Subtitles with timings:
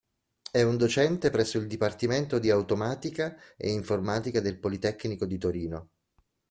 [0.49, 5.89] È un docente presso il Dipartimento di Automatica e Informatica del Politecnico di Torino.